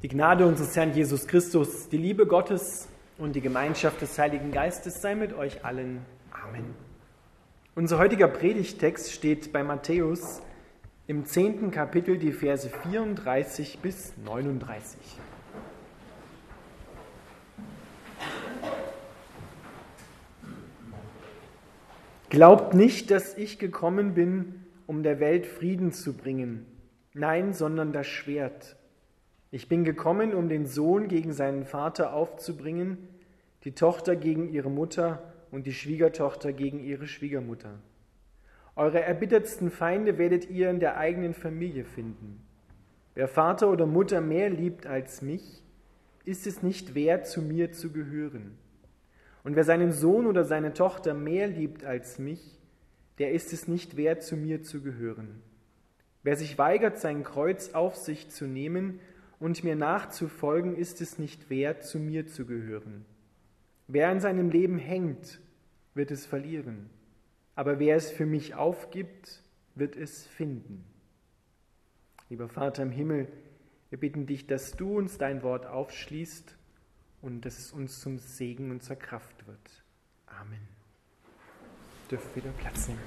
Die 0.00 0.08
Gnade 0.08 0.46
unseres 0.46 0.76
Herrn 0.76 0.94
Jesus 0.94 1.26
Christus, 1.26 1.88
die 1.88 1.96
Liebe 1.96 2.24
Gottes 2.24 2.86
und 3.18 3.34
die 3.34 3.40
Gemeinschaft 3.40 4.00
des 4.00 4.16
Heiligen 4.16 4.52
Geistes 4.52 5.02
sei 5.02 5.16
mit 5.16 5.32
euch 5.32 5.64
allen. 5.64 6.06
Amen. 6.30 6.72
Unser 7.74 7.98
heutiger 7.98 8.28
Predigtext 8.28 9.10
steht 9.10 9.52
bei 9.52 9.64
Matthäus 9.64 10.40
im 11.08 11.24
zehnten 11.24 11.72
Kapitel, 11.72 12.16
die 12.16 12.30
Verse 12.30 12.70
34 12.88 13.80
bis 13.80 14.16
39. 14.24 15.00
Glaubt 22.28 22.72
nicht, 22.72 23.10
dass 23.10 23.36
ich 23.36 23.58
gekommen 23.58 24.14
bin, 24.14 24.64
um 24.86 25.02
der 25.02 25.18
Welt 25.18 25.44
Frieden 25.44 25.90
zu 25.90 26.16
bringen. 26.16 26.66
Nein, 27.14 27.52
sondern 27.52 27.92
das 27.92 28.06
Schwert. 28.06 28.76
Ich 29.50 29.66
bin 29.68 29.84
gekommen, 29.84 30.34
um 30.34 30.50
den 30.50 30.66
Sohn 30.66 31.08
gegen 31.08 31.32
seinen 31.32 31.64
Vater 31.64 32.12
aufzubringen, 32.12 32.98
die 33.64 33.72
Tochter 33.72 34.14
gegen 34.14 34.52
ihre 34.52 34.70
Mutter 34.70 35.32
und 35.50 35.66
die 35.66 35.72
Schwiegertochter 35.72 36.52
gegen 36.52 36.80
ihre 36.80 37.06
Schwiegermutter. 37.06 37.78
Eure 38.76 39.02
erbittertsten 39.02 39.70
Feinde 39.70 40.18
werdet 40.18 40.50
ihr 40.50 40.68
in 40.68 40.80
der 40.80 40.98
eigenen 40.98 41.32
Familie 41.32 41.84
finden. 41.84 42.42
Wer 43.14 43.26
Vater 43.26 43.70
oder 43.70 43.86
Mutter 43.86 44.20
mehr 44.20 44.50
liebt 44.50 44.86
als 44.86 45.22
mich, 45.22 45.64
ist 46.26 46.46
es 46.46 46.62
nicht 46.62 46.94
wert, 46.94 47.26
zu 47.26 47.40
mir 47.40 47.72
zu 47.72 47.90
gehören. 47.90 48.58
Und 49.44 49.56
wer 49.56 49.64
seinen 49.64 49.92
Sohn 49.92 50.26
oder 50.26 50.44
seine 50.44 50.74
Tochter 50.74 51.14
mehr 51.14 51.48
liebt 51.48 51.84
als 51.84 52.18
mich, 52.18 52.60
der 53.18 53.32
ist 53.32 53.54
es 53.54 53.66
nicht 53.66 53.96
wert, 53.96 54.22
zu 54.22 54.36
mir 54.36 54.62
zu 54.62 54.82
gehören. 54.82 55.40
Wer 56.22 56.36
sich 56.36 56.58
weigert, 56.58 56.98
sein 56.98 57.24
Kreuz 57.24 57.70
auf 57.70 57.96
sich 57.96 58.28
zu 58.28 58.46
nehmen 58.46 59.00
und 59.40 59.62
mir 59.64 59.76
nachzufolgen, 59.76 60.76
ist 60.76 61.00
es 61.00 61.18
nicht 61.18 61.50
wert, 61.50 61.84
zu 61.84 61.98
mir 61.98 62.26
zu 62.26 62.46
gehören. 62.46 63.04
Wer 63.86 64.08
an 64.08 64.20
seinem 64.20 64.50
Leben 64.50 64.78
hängt, 64.78 65.40
wird 65.94 66.10
es 66.10 66.26
verlieren, 66.26 66.90
aber 67.54 67.78
wer 67.78 67.96
es 67.96 68.10
für 68.10 68.26
mich 68.26 68.54
aufgibt, 68.54 69.42
wird 69.74 69.96
es 69.96 70.26
finden. 70.26 70.84
Lieber 72.28 72.48
Vater 72.48 72.82
im 72.82 72.90
Himmel, 72.90 73.28
wir 73.90 73.98
bitten 73.98 74.26
dich, 74.26 74.46
dass 74.46 74.72
du 74.72 74.98
uns 74.98 75.16
dein 75.16 75.42
Wort 75.42 75.66
aufschließt 75.66 76.56
und 77.22 77.44
dass 77.44 77.58
es 77.58 77.72
uns 77.72 78.00
zum 78.00 78.18
Segen 78.18 78.70
und 78.70 78.82
zur 78.82 78.96
Kraft 78.96 79.46
wird. 79.46 79.82
Amen. 80.26 80.68
Dürft 82.10 82.34
wieder 82.36 82.50
Platz 82.58 82.88
nehmen. 82.88 83.00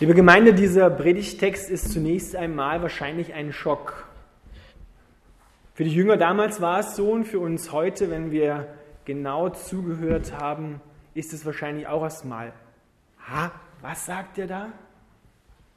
Liebe 0.00 0.14
Gemeinde, 0.14 0.52
dieser 0.52 0.90
Predigtext 0.90 1.70
ist 1.70 1.92
zunächst 1.92 2.34
einmal 2.34 2.82
wahrscheinlich 2.82 3.34
ein 3.34 3.52
Schock. 3.52 4.08
Für 5.74 5.84
die 5.84 5.94
Jünger 5.94 6.16
damals 6.16 6.60
war 6.60 6.80
es 6.80 6.96
so 6.96 7.12
und 7.12 7.24
für 7.24 7.38
uns 7.38 7.70
heute, 7.70 8.10
wenn 8.10 8.32
wir 8.32 8.66
genau 9.04 9.50
zugehört 9.50 10.32
haben, 10.32 10.80
ist 11.14 11.32
es 11.32 11.46
wahrscheinlich 11.46 11.86
auch 11.86 12.02
erstmal, 12.02 12.52
ha, 13.28 13.52
was 13.80 14.06
sagt 14.06 14.38
er 14.38 14.46
da? 14.48 14.72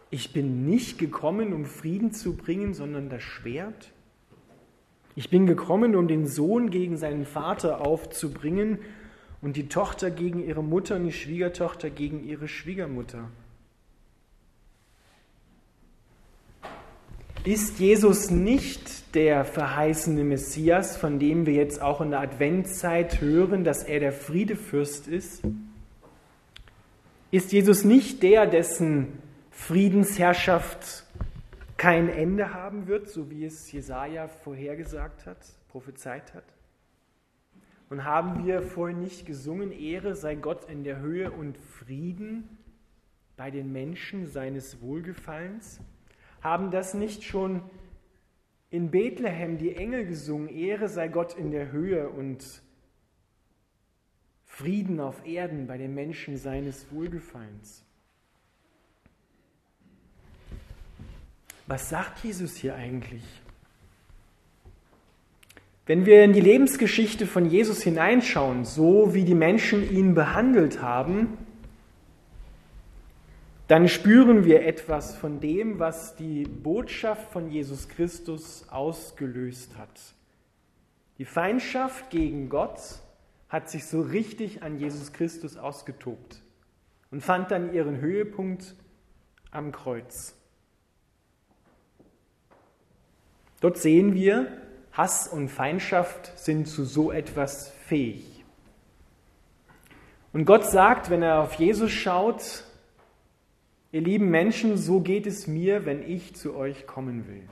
Ich 0.09 0.33
bin 0.33 0.66
nicht 0.66 0.97
gekommen, 0.97 1.53
um 1.53 1.66
Frieden 1.66 2.11
zu 2.11 2.35
bringen, 2.35 2.73
sondern 2.73 3.09
das 3.09 3.22
Schwert. 3.22 3.91
Ich 5.16 5.29
bin 5.29 5.45
gekommen, 5.45 5.95
um 5.95 6.07
den 6.07 6.25
Sohn 6.25 6.72
gegen 6.72 6.97
seinen 6.97 7.25
Vater 7.25 7.85
aufzubringen 7.85 8.79
und 9.41 9.55
die 9.55 9.67
Tochter 9.67 10.09
gegen 10.09 10.44
ihre 10.44 10.63
Mutter 10.63 10.95
und 10.95 11.03
die 11.03 11.13
Schwiegertochter 11.13 11.89
gegen 11.91 12.23
ihre 12.23 12.47
Schwiegermutter. 12.47 13.29
Ist 17.45 17.78
Jesus 17.78 18.31
nicht 18.31 19.13
der 19.13 19.45
verheißene 19.45 20.23
Messias, 20.23 20.97
von 20.97 21.19
dem 21.19 21.45
wir 21.45 21.53
jetzt 21.53 21.79
auch 21.79 22.01
in 22.01 22.09
der 22.09 22.22
Adventszeit 22.22 23.22
hören, 23.22 23.63
dass 23.63 23.83
er 23.83 24.00
der 24.00 24.13
Friedefürst 24.13 25.07
ist? 25.07 25.44
Ist 27.29 27.51
Jesus 27.51 27.84
nicht 27.84 28.23
der, 28.23 28.47
dessen 28.47 29.19
Friedensherrschaft 29.51 31.05
kein 31.78 32.09
Ende 32.09 32.51
haben 32.51 32.88
wird, 32.88 33.09
so 33.09 33.29
wie 33.29 33.45
es 33.45 33.72
Jesaja 33.72 34.28
vorhergesagt 34.28 35.28
hat, 35.28 35.45
prophezeit 35.69 36.34
hat? 36.34 36.45
Und 37.91 38.05
haben 38.05 38.44
wir 38.47 38.63
vorhin 38.63 39.01
nicht 39.01 39.28
gesungen, 39.28 39.72
Ehre 39.72 40.16
sei 40.16 40.34
Gott 40.34 40.67
in 40.67 40.84
der 40.84 40.97
Höhe 40.97 41.29
und 41.29 41.59
Frieden 41.59 42.57
bei 43.38 43.51
den 43.51 43.72
Menschen 43.72 44.25
seines 44.25 44.81
Wohlgefallens? 44.81 45.79
Haben 46.45 46.69
das 46.69 46.94
nicht 46.94 47.23
schon 47.23 47.63
in 48.69 48.91
Bethlehem 48.91 49.57
die 49.57 49.75
Engel 49.75 50.06
gesungen, 50.06 50.47
Ehre 50.47 50.89
sei 50.89 51.07
Gott 51.07 51.33
in 51.33 51.50
der 51.50 51.72
Höhe 51.72 52.07
und 52.07 52.61
Frieden 54.44 55.00
auf 55.00 55.25
Erden 55.25 55.66
bei 55.66 55.79
den 55.79 55.95
Menschen 55.95 56.38
seines 56.38 56.85
Wohlgefallens? 56.91 57.84
Was 61.66 61.89
sagt 61.89 62.23
Jesus 62.23 62.55
hier 62.57 62.75
eigentlich? 62.75 63.23
Wenn 65.88 66.05
wir 66.05 66.23
in 66.23 66.34
die 66.34 66.41
Lebensgeschichte 66.41 67.25
von 67.25 67.47
Jesus 67.47 67.81
hineinschauen, 67.81 68.66
so 68.66 69.16
wie 69.16 69.23
die 69.23 69.34
Menschen 69.34 69.91
ihn 69.91 70.13
behandelt 70.13 70.79
haben, 70.79 71.39
dann 73.68 73.88
spüren 73.88 74.46
wir 74.46 74.66
etwas 74.66 75.16
von 75.16 75.40
dem, 75.40 75.80
was 75.80 76.16
die 76.16 76.44
Botschaft 76.44 77.31
von 77.31 77.50
Jesus 77.50 77.88
Christus 77.90 78.66
ausgelöst 78.70 79.78
hat. 79.78 80.00
Die 81.18 81.26
Feindschaft 81.26 82.09
gegen 82.09 82.50
Gott 82.50 82.80
hat 83.50 83.70
sich 83.70 83.86
so 83.86 84.02
richtig 84.02 84.62
an 84.62 84.78
Jesus 84.78 85.14
Christus 85.14 85.58
ausgetobt 85.58 86.42
und 87.09 87.22
fand 87.22 87.50
dann 87.52 87.74
ihren 87.74 88.02
Höhepunkt 88.02 88.76
am 89.50 89.72
Kreuz. 89.72 90.36
Dort 93.62 93.78
sehen 93.78 94.14
wir, 94.14 94.47
Hass 94.92 95.28
und 95.28 95.50
Feindschaft 95.50 96.38
sind 96.38 96.68
zu 96.68 96.84
so 96.86 97.12
etwas 97.12 97.70
fähig. 97.88 98.44
Und 100.34 100.46
Gott 100.46 100.66
sagt, 100.66 101.09
wenn 101.09 101.24
er 101.24 101.40
auf 101.42 101.53
Jesus 101.53 101.92
schaut, 101.92 102.65
Ihr 103.95 104.01
lieben 104.01 104.29
Menschen, 104.29 104.75
so 104.75 105.00
geht 105.00 105.25
es 105.25 105.47
mir, 105.47 105.85
wenn 105.85 106.03
ich 106.06 106.35
zu 106.35 106.53
euch 106.53 106.85
kommen 106.85 107.29
will. 107.29 107.44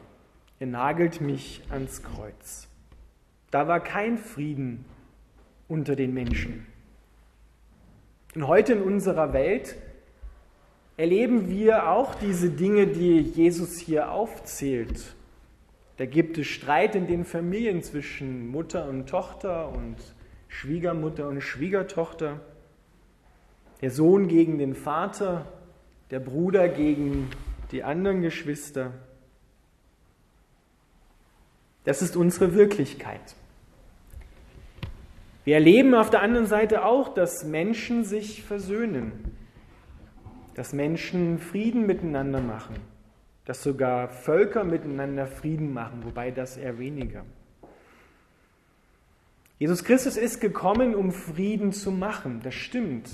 Ihr 0.60 0.68
nagelt 0.68 1.22
mich 1.22 1.62
ans 1.70 2.04
Kreuz. 2.04 2.68
Da 3.50 3.70
war 3.70 3.80
kein 3.80 4.18
Frieden 4.18 4.84
unter 5.70 5.96
den 5.96 6.14
Menschen. 6.14 6.68
Und 8.36 8.46
heute 8.46 8.74
in 8.74 8.82
unserer 8.82 9.32
Welt 9.32 9.78
erleben 10.98 11.48
wir 11.48 11.90
auch 11.90 12.14
diese 12.14 12.50
Dinge, 12.50 12.88
die 12.88 13.22
Jesus 13.22 13.78
hier 13.78 14.12
aufzählt. 14.12 15.16
Da 15.96 16.06
gibt 16.06 16.38
es 16.38 16.48
Streit 16.48 16.94
in 16.96 17.08
den 17.08 17.24
Familien 17.24 17.84
zwischen 17.84 18.50
Mutter 18.50 18.90
und 18.90 19.08
Tochter 19.08 19.70
und 19.70 19.96
Schwiegermutter 20.50 21.26
und 21.26 21.40
Schwiegertochter. 21.40 22.42
Der 23.80 23.92
Sohn 23.92 24.28
gegen 24.28 24.58
den 24.58 24.76
Vater, 24.76 25.48
der 26.14 26.20
Bruder 26.20 26.70
gegen 26.70 27.32
die 27.72 27.84
anderen 27.84 28.22
Geschwister. 28.22 28.94
Das 31.86 32.04
ist 32.04 32.16
unsere 32.16 32.54
Wirklichkeit. 32.54 33.36
Wir 35.44 35.56
erleben 35.56 35.96
auf 35.96 36.12
der 36.12 36.22
anderen 36.22 36.46
Seite 36.46 36.86
auch, 36.86 37.16
dass 37.16 37.46
Menschen 37.46 38.04
sich 38.04 38.44
versöhnen, 38.44 39.12
dass 40.54 40.72
Menschen 40.72 41.40
Frieden 41.40 41.88
miteinander 41.88 42.42
machen, 42.42 42.76
dass 43.46 43.64
sogar 43.64 44.08
Völker 44.08 44.64
miteinander 44.64 45.26
Frieden 45.26 45.74
machen, 45.74 46.04
wobei 46.04 46.30
das 46.30 46.58
eher 46.58 46.78
weniger. 46.78 47.26
Jesus 49.58 49.84
Christus 49.84 50.16
ist 50.16 50.42
gekommen, 50.42 50.94
um 50.94 51.12
Frieden 51.12 51.72
zu 51.72 51.90
machen, 51.90 52.42
das 52.44 52.54
stimmt. 52.54 53.10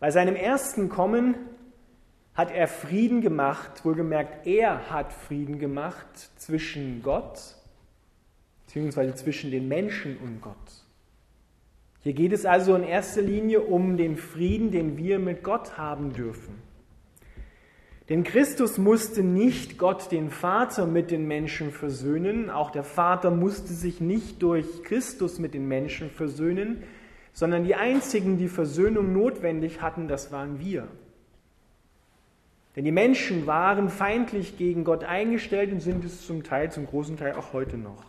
Bei 0.00 0.10
seinem 0.10 0.34
ersten 0.34 0.88
Kommen 0.88 1.36
hat 2.36 2.50
er 2.50 2.68
Frieden 2.68 3.22
gemacht, 3.22 3.84
wohlgemerkt, 3.84 4.46
er 4.46 4.90
hat 4.90 5.12
Frieden 5.12 5.58
gemacht 5.58 6.06
zwischen 6.36 7.02
Gott, 7.02 7.40
beziehungsweise 8.66 9.14
zwischen 9.14 9.50
den 9.50 9.68
Menschen 9.68 10.18
und 10.18 10.42
Gott. 10.42 10.84
Hier 12.02 12.12
geht 12.12 12.32
es 12.32 12.44
also 12.44 12.76
in 12.76 12.84
erster 12.84 13.22
Linie 13.22 13.62
um 13.62 13.96
den 13.96 14.16
Frieden, 14.16 14.70
den 14.70 14.98
wir 14.98 15.18
mit 15.18 15.42
Gott 15.42 15.78
haben 15.78 16.12
dürfen. 16.12 16.54
Denn 18.08 18.22
Christus 18.22 18.78
musste 18.78 19.24
nicht 19.24 19.78
Gott, 19.78 20.12
den 20.12 20.30
Vater, 20.30 20.86
mit 20.86 21.10
den 21.10 21.26
Menschen 21.26 21.72
versöhnen, 21.72 22.50
auch 22.50 22.70
der 22.70 22.84
Vater 22.84 23.30
musste 23.32 23.72
sich 23.72 24.00
nicht 24.00 24.42
durch 24.42 24.84
Christus 24.84 25.40
mit 25.40 25.54
den 25.54 25.66
Menschen 25.66 26.10
versöhnen, 26.10 26.84
sondern 27.32 27.64
die 27.64 27.74
einzigen, 27.74 28.38
die 28.38 28.48
Versöhnung 28.48 29.12
notwendig 29.12 29.80
hatten, 29.80 30.06
das 30.06 30.30
waren 30.30 30.60
wir. 30.60 30.86
Denn 32.76 32.84
die 32.84 32.92
Menschen 32.92 33.46
waren 33.46 33.88
feindlich 33.88 34.58
gegen 34.58 34.84
Gott 34.84 35.02
eingestellt 35.02 35.72
und 35.72 35.80
sind 35.80 36.04
es 36.04 36.26
zum 36.26 36.44
Teil, 36.44 36.70
zum 36.70 36.86
großen 36.86 37.16
Teil 37.16 37.34
auch 37.34 37.54
heute 37.54 37.78
noch. 37.78 38.04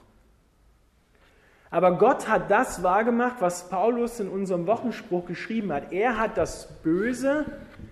Aber 1.70 1.98
Gott 1.98 2.28
hat 2.28 2.52
das 2.52 2.84
wahrgemacht, 2.84 3.38
was 3.40 3.70
Paulus 3.70 4.20
in 4.20 4.30
unserem 4.30 4.68
Wochenspruch 4.68 5.26
geschrieben 5.26 5.72
hat. 5.72 5.92
Er 5.92 6.18
hat 6.18 6.38
das 6.38 6.82
Böse 6.82 7.46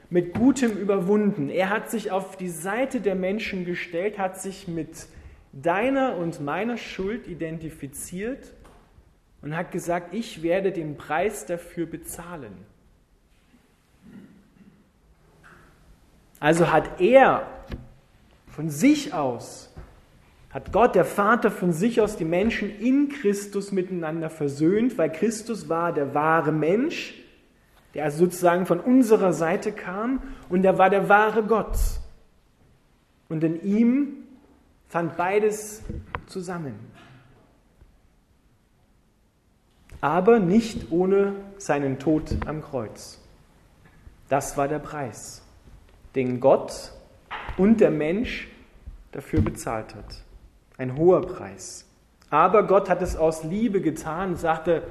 mit 0.09 0.33
Gutem 0.33 0.77
überwunden. 0.77 1.49
Er 1.49 1.69
hat 1.69 1.89
sich 1.89 2.11
auf 2.11 2.37
die 2.37 2.49
Seite 2.49 3.01
der 3.01 3.15
Menschen 3.15 3.65
gestellt, 3.65 4.17
hat 4.17 4.39
sich 4.39 4.67
mit 4.67 5.07
deiner 5.51 6.17
und 6.17 6.41
meiner 6.41 6.77
Schuld 6.77 7.27
identifiziert 7.27 8.53
und 9.41 9.55
hat 9.55 9.71
gesagt, 9.71 10.13
ich 10.13 10.41
werde 10.41 10.71
den 10.71 10.97
Preis 10.97 11.45
dafür 11.45 11.85
bezahlen. 11.85 12.53
Also 16.45 16.71
hat 16.71 17.01
er 17.01 17.47
von 18.45 18.69
sich 18.69 19.15
aus 19.15 19.73
hat 20.51 20.71
Gott, 20.71 20.93
der 20.93 21.05
Vater, 21.05 21.49
von 21.49 21.73
sich 21.73 21.99
aus 21.99 22.17
die 22.17 22.23
Menschen 22.23 22.69
in 22.79 23.09
Christus 23.09 23.71
miteinander 23.71 24.29
versöhnt, 24.29 24.95
weil 24.99 25.11
Christus 25.11 25.69
war 25.69 25.91
der 25.91 26.13
wahre 26.13 26.51
Mensch, 26.51 27.15
der 27.95 28.03
also 28.03 28.19
sozusagen 28.19 28.67
von 28.67 28.79
unserer 28.79 29.33
Seite 29.33 29.71
kam 29.71 30.21
und 30.47 30.63
er 30.63 30.77
war 30.77 30.91
der 30.91 31.09
wahre 31.09 31.41
Gott. 31.43 31.77
Und 33.27 33.43
in 33.43 33.63
ihm 33.63 34.13
fand 34.87 35.17
beides 35.17 35.81
zusammen. 36.27 36.75
Aber 39.99 40.39
nicht 40.39 40.91
ohne 40.91 41.33
seinen 41.57 41.97
Tod 41.97 42.37
am 42.45 42.61
Kreuz. 42.61 43.19
Das 44.29 44.57
war 44.57 44.67
der 44.67 44.79
Preis, 44.79 45.44
den 46.15 46.39
Gott 46.39 46.91
und 47.57 47.81
der 47.81 47.91
Mensch 47.91 48.47
dafür 49.11 49.41
bezahlt 49.41 49.95
hat. 49.95 50.23
Ein 50.77 50.97
hoher 50.97 51.21
Preis. 51.21 51.89
Aber 52.29 52.63
Gott 52.67 52.89
hat 52.89 53.01
es 53.01 53.15
aus 53.15 53.43
Liebe 53.43 53.81
getan 53.81 54.35
sagte, 54.35 54.83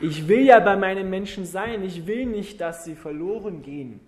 ich 0.00 0.26
will 0.26 0.44
ja 0.44 0.58
bei 0.58 0.76
meinen 0.76 1.10
Menschen 1.10 1.44
sein, 1.44 1.84
ich 1.84 2.06
will 2.06 2.26
nicht, 2.26 2.60
dass 2.60 2.84
sie 2.84 2.96
verloren 2.96 3.62
gehen, 3.62 4.00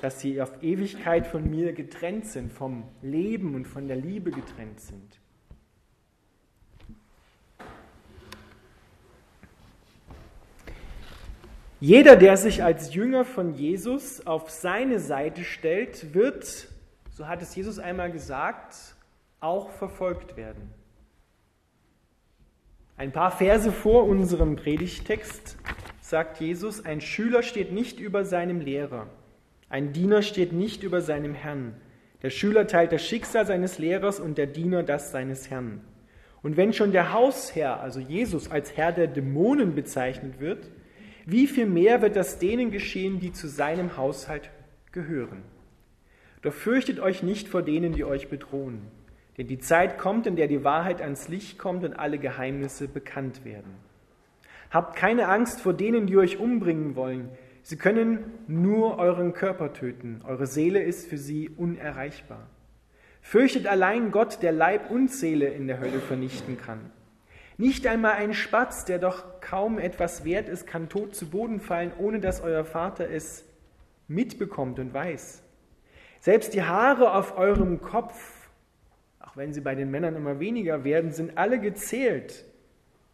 dass 0.00 0.20
sie 0.20 0.40
auf 0.40 0.62
Ewigkeit 0.62 1.26
von 1.26 1.48
mir 1.50 1.72
getrennt 1.72 2.26
sind, 2.26 2.52
vom 2.52 2.84
Leben 3.02 3.54
und 3.54 3.66
von 3.66 3.88
der 3.88 3.96
Liebe 3.96 4.30
getrennt 4.30 4.80
sind. 4.80 5.19
Jeder, 11.80 12.16
der 12.16 12.36
sich 12.36 12.62
als 12.62 12.94
Jünger 12.94 13.24
von 13.24 13.54
Jesus 13.54 14.26
auf 14.26 14.50
seine 14.50 15.00
Seite 15.00 15.44
stellt, 15.44 16.12
wird, 16.12 16.68
so 17.10 17.26
hat 17.26 17.40
es 17.40 17.56
Jesus 17.56 17.78
einmal 17.78 18.12
gesagt, 18.12 18.74
auch 19.40 19.70
verfolgt 19.70 20.36
werden. 20.36 20.74
Ein 22.98 23.12
paar 23.12 23.30
Verse 23.30 23.72
vor 23.72 24.04
unserem 24.04 24.56
Predigtext 24.56 25.56
sagt 26.02 26.38
Jesus, 26.38 26.84
ein 26.84 27.00
Schüler 27.00 27.42
steht 27.42 27.72
nicht 27.72 27.98
über 27.98 28.26
seinem 28.26 28.60
Lehrer, 28.60 29.06
ein 29.70 29.94
Diener 29.94 30.20
steht 30.20 30.52
nicht 30.52 30.82
über 30.82 31.00
seinem 31.00 31.32
Herrn. 31.32 31.74
Der 32.20 32.28
Schüler 32.28 32.66
teilt 32.66 32.92
das 32.92 33.06
Schicksal 33.06 33.46
seines 33.46 33.78
Lehrers 33.78 34.20
und 34.20 34.36
der 34.36 34.46
Diener 34.46 34.82
das 34.82 35.12
seines 35.12 35.48
Herrn. 35.48 35.80
Und 36.42 36.58
wenn 36.58 36.74
schon 36.74 36.92
der 36.92 37.14
Hausherr, 37.14 37.80
also 37.80 38.00
Jesus, 38.00 38.50
als 38.50 38.76
Herr 38.76 38.92
der 38.92 39.06
Dämonen 39.06 39.74
bezeichnet 39.74 40.40
wird, 40.40 40.68
wie 41.26 41.46
viel 41.46 41.66
mehr 41.66 42.02
wird 42.02 42.16
das 42.16 42.38
denen 42.38 42.70
geschehen, 42.70 43.20
die 43.20 43.32
zu 43.32 43.48
seinem 43.48 43.96
Haushalt 43.96 44.50
gehören? 44.92 45.42
Doch 46.42 46.54
fürchtet 46.54 47.00
euch 47.00 47.22
nicht 47.22 47.48
vor 47.48 47.62
denen, 47.62 47.92
die 47.92 48.04
euch 48.04 48.28
bedrohen. 48.28 48.82
Denn 49.36 49.46
die 49.46 49.58
Zeit 49.58 49.98
kommt, 49.98 50.26
in 50.26 50.36
der 50.36 50.48
die 50.48 50.64
Wahrheit 50.64 51.00
ans 51.00 51.28
Licht 51.28 51.58
kommt 51.58 51.84
und 51.84 51.94
alle 51.94 52.18
Geheimnisse 52.18 52.88
bekannt 52.88 53.44
werden. 53.44 53.74
Habt 54.70 54.96
keine 54.96 55.28
Angst 55.28 55.60
vor 55.60 55.74
denen, 55.74 56.06
die 56.06 56.16
euch 56.16 56.38
umbringen 56.38 56.94
wollen. 56.94 57.28
Sie 57.62 57.76
können 57.76 58.24
nur 58.46 58.98
euren 58.98 59.32
Körper 59.32 59.72
töten. 59.72 60.22
Eure 60.26 60.46
Seele 60.46 60.82
ist 60.82 61.08
für 61.08 61.18
sie 61.18 61.48
unerreichbar. 61.50 62.48
Fürchtet 63.20 63.66
allein 63.66 64.12
Gott, 64.12 64.42
der 64.42 64.52
Leib 64.52 64.90
und 64.90 65.10
Seele 65.10 65.48
in 65.48 65.66
der 65.66 65.80
Hölle 65.80 66.00
vernichten 66.00 66.56
kann. 66.56 66.90
Nicht 67.60 67.86
einmal 67.86 68.14
ein 68.14 68.34
Spatz, 68.34 68.84
der 68.84 68.98
doch 68.98 69.40
kaum 69.40 69.78
etwas 69.78 70.24
wert 70.24 70.48
ist, 70.48 70.66
kann 70.66 70.88
tot 70.88 71.14
zu 71.14 71.28
Boden 71.28 71.60
fallen, 71.60 71.92
ohne 71.98 72.18
dass 72.18 72.40
euer 72.40 72.64
Vater 72.64 73.08
es 73.10 73.44
mitbekommt 74.08 74.78
und 74.78 74.92
weiß. 74.92 75.42
Selbst 76.20 76.54
die 76.54 76.62
Haare 76.62 77.14
auf 77.14 77.38
eurem 77.38 77.80
Kopf 77.80 78.40
auch 79.30 79.36
wenn 79.36 79.52
sie 79.52 79.60
bei 79.60 79.76
den 79.76 79.92
Männern 79.92 80.16
immer 80.16 80.40
weniger 80.40 80.82
werden, 80.82 81.12
sind 81.12 81.38
alle 81.38 81.60
gezählt. 81.60 82.44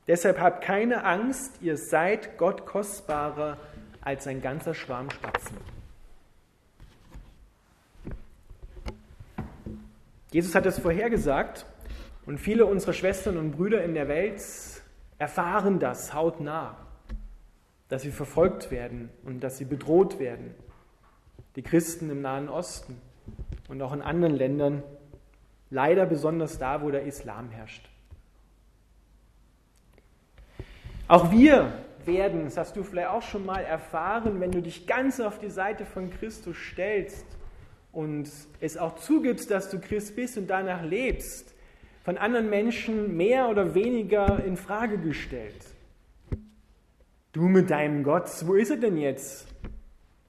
Deshalb 0.08 0.40
habt 0.40 0.64
keine 0.64 1.04
Angst, 1.04 1.60
ihr 1.60 1.76
seid 1.76 2.38
Gott 2.38 2.64
kostbarer 2.64 3.58
als 4.00 4.26
ein 4.26 4.40
ganzer 4.40 4.72
Schwarm 4.72 5.10
Spatzen. 5.10 5.58
Jesus 10.30 10.54
hat 10.54 10.64
es 10.64 10.78
vorhergesagt 10.78 11.66
und 12.26 12.38
viele 12.38 12.66
unserer 12.66 12.92
Schwestern 12.92 13.36
und 13.38 13.52
Brüder 13.52 13.82
in 13.82 13.94
der 13.94 14.08
Welt 14.08 14.42
erfahren 15.18 15.78
das 15.78 16.12
hautnah, 16.12 16.76
dass 17.88 18.02
sie 18.02 18.10
verfolgt 18.10 18.70
werden 18.70 19.08
und 19.24 19.40
dass 19.40 19.58
sie 19.58 19.64
bedroht 19.64 20.18
werden. 20.18 20.54
Die 21.54 21.62
Christen 21.62 22.10
im 22.10 22.20
Nahen 22.20 22.48
Osten 22.48 23.00
und 23.68 23.80
auch 23.80 23.92
in 23.92 24.02
anderen 24.02 24.34
Ländern 24.34 24.82
Leider 25.70 26.06
besonders 26.06 26.58
da, 26.58 26.82
wo 26.82 26.90
der 26.90 27.02
Islam 27.02 27.50
herrscht. 27.50 27.88
Auch 31.08 31.30
wir 31.30 31.72
werden, 32.04 32.44
das 32.44 32.56
hast 32.56 32.76
du 32.76 32.84
vielleicht 32.84 33.08
auch 33.08 33.22
schon 33.22 33.44
mal 33.44 33.60
erfahren, 33.60 34.40
wenn 34.40 34.52
du 34.52 34.62
dich 34.62 34.86
ganz 34.86 35.18
auf 35.20 35.38
die 35.38 35.50
Seite 35.50 35.84
von 35.84 36.10
Christus 36.10 36.56
stellst 36.56 37.26
und 37.92 38.30
es 38.60 38.76
auch 38.76 38.96
zugibst, 38.96 39.50
dass 39.50 39.70
du 39.70 39.80
Christ 39.80 40.14
bist 40.14 40.38
und 40.38 40.48
danach 40.48 40.82
lebst, 40.82 41.54
von 42.06 42.18
anderen 42.18 42.48
Menschen 42.48 43.16
mehr 43.16 43.48
oder 43.48 43.74
weniger 43.74 44.44
in 44.44 44.56
Frage 44.56 44.96
gestellt. 44.96 45.66
Du 47.32 47.48
mit 47.48 47.68
deinem 47.68 48.04
Gott, 48.04 48.30
wo 48.46 48.54
ist 48.54 48.70
er 48.70 48.76
denn 48.76 48.96
jetzt, 48.96 49.48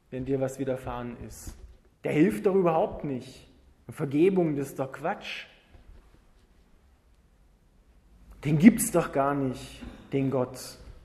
wenn 0.10 0.26
dir 0.26 0.42
was 0.42 0.58
widerfahren 0.58 1.16
ist? 1.28 1.54
Der 2.04 2.14
hilft 2.14 2.48
doch 2.48 2.56
überhaupt 2.56 3.04
nicht. 3.04 3.48
Vergebung, 3.90 4.56
das 4.56 4.70
ist 4.70 4.80
doch 4.80 4.92
Quatsch. 4.92 5.46
Den 8.44 8.58
gibt 8.58 8.80
es 8.80 8.92
doch 8.92 9.12
gar 9.12 9.36
nicht, 9.36 9.84
den 10.12 10.32
Gott. 10.32 10.58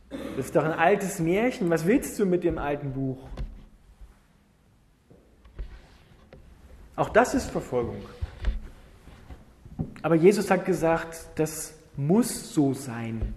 Das 0.09 0.47
ist 0.47 0.57
doch 0.57 0.64
ein 0.64 0.73
altes 0.73 1.19
Märchen. 1.19 1.69
Was 1.69 1.87
willst 1.87 2.19
du 2.19 2.25
mit 2.25 2.45
dem 2.45 2.57
alten 2.57 2.95
Buch? 2.95 3.29
Auch 6.97 7.11
das 7.11 7.35
ist 7.35 7.50
Verfolgung. 7.50 8.02
Aber 10.03 10.15
Jesus 10.15 10.51
hat 10.51 10.65
gesagt, 10.65 11.27
das 11.37 11.79
muss 11.97 12.55
so 12.55 12.75
sein. 12.75 13.35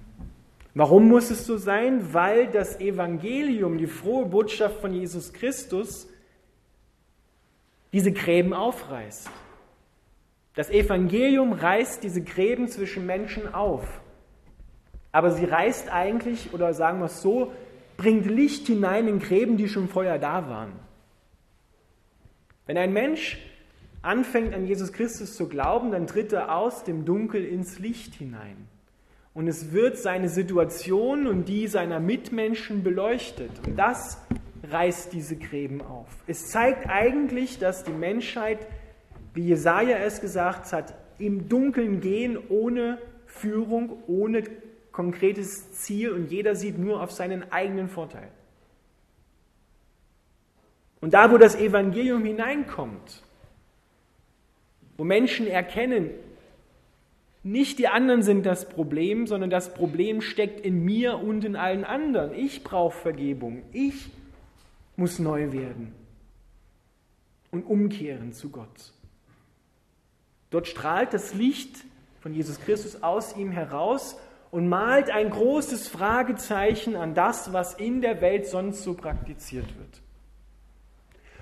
Warum 0.73 1.07
muss 1.07 1.31
es 1.31 1.45
so 1.45 1.57
sein? 1.57 2.13
Weil 2.13 2.47
das 2.47 2.79
Evangelium, 2.79 3.77
die 3.77 3.87
frohe 3.87 4.25
Botschaft 4.25 4.81
von 4.81 4.93
Jesus 4.93 5.31
Christus, 5.31 6.07
diese 7.93 8.11
Gräben 8.11 8.53
aufreißt. 8.53 9.29
Das 10.55 10.69
Evangelium 10.69 11.53
reißt 11.53 12.03
diese 12.03 12.21
Gräben 12.21 12.67
zwischen 12.67 13.05
Menschen 13.05 13.53
auf. 13.53 14.01
Aber 15.11 15.31
sie 15.31 15.45
reißt 15.45 15.89
eigentlich, 15.89 16.53
oder 16.53 16.73
sagen 16.73 16.99
wir 16.99 17.05
es 17.05 17.21
so, 17.21 17.53
bringt 17.95 18.25
Licht 18.25 18.67
hinein 18.67 19.07
in 19.07 19.19
Gräben, 19.19 19.55
die 19.55 19.69
schon 19.69 19.87
vorher 19.87 20.19
da 20.19 20.49
waren. 20.49 20.73
Wenn 22.65 22.77
ein 22.77 22.91
Mensch 22.91 23.37
anfängt 24.05 24.53
an 24.53 24.65
Jesus 24.65 24.93
Christus 24.93 25.35
zu 25.35 25.47
glauben, 25.47 25.91
dann 25.91 26.07
tritt 26.07 26.33
er 26.33 26.55
aus 26.55 26.83
dem 26.83 27.05
Dunkel 27.05 27.43
ins 27.43 27.79
Licht 27.79 28.13
hinein. 28.15 28.67
Und 29.33 29.47
es 29.47 29.73
wird 29.73 29.97
seine 29.97 30.29
Situation 30.29 31.27
und 31.27 31.49
die 31.49 31.67
seiner 31.67 31.99
Mitmenschen 31.99 32.83
beleuchtet. 32.83 33.51
Und 33.67 33.77
das 33.77 34.17
reißt 34.71 35.11
diese 35.11 35.35
Gräben 35.35 35.81
auf. 35.81 36.07
Es 36.27 36.47
zeigt 36.47 36.89
eigentlich, 36.89 37.59
dass 37.59 37.83
die 37.83 37.91
Menschheit, 37.91 38.59
wie 39.33 39.47
Jesaja 39.47 39.97
es 39.97 40.21
gesagt 40.21 40.71
hat, 40.71 40.95
im 41.17 41.49
Dunkeln 41.49 41.99
gehen 41.99 42.37
ohne 42.49 42.97
Führung, 43.25 44.03
ohne 44.07 44.43
konkretes 44.91 45.73
Ziel 45.73 46.11
und 46.11 46.31
jeder 46.31 46.55
sieht 46.55 46.77
nur 46.77 47.01
auf 47.01 47.11
seinen 47.11 47.51
eigenen 47.51 47.89
Vorteil. 47.89 48.29
Und 51.01 51.13
da, 51.13 51.31
wo 51.31 51.37
das 51.37 51.55
Evangelium 51.55 52.23
hineinkommt, 52.23 53.21
wo 54.97 55.03
Menschen 55.03 55.47
erkennen, 55.47 56.09
nicht 57.43 57.77
die 57.77 57.87
anderen 57.87 58.23
sind 58.23 58.45
das 58.45 58.67
Problem, 58.67 59.27
sondern 59.27 59.51
das 59.51 59.73
Problem 59.73 60.21
steckt 60.21 60.59
in 60.59 60.83
mir 60.83 61.19
und 61.19 61.45
in 61.45 61.55
allen 61.55 61.83
anderen. 61.83 62.33
Ich 62.33 62.63
brauche 62.63 62.97
Vergebung. 62.97 63.61
Ich 63.71 64.09
muss 64.95 65.19
neu 65.19 65.51
werden 65.51 65.93
und 67.51 67.63
umkehren 67.63 68.33
zu 68.33 68.49
Gott. 68.49 68.93
Dort 70.49 70.67
strahlt 70.67 71.13
das 71.13 71.35
Licht 71.35 71.85
von 72.19 72.33
Jesus 72.33 72.59
Christus 72.59 73.03
aus 73.03 73.37
ihm 73.37 73.51
heraus 73.51 74.17
und 74.49 74.67
malt 74.67 75.09
ein 75.09 75.29
großes 75.29 75.87
Fragezeichen 75.87 76.95
an 76.95 77.13
das, 77.13 77.53
was 77.53 77.75
in 77.75 78.01
der 78.01 78.21
Welt 78.21 78.47
sonst 78.47 78.83
so 78.83 78.95
praktiziert 78.95 79.67
wird. 79.77 80.01